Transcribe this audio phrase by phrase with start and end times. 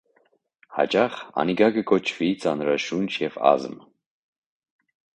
[0.77, 3.81] Յաճախ անիկա կը կոչուի ծանրաշունչ եւ ազմ։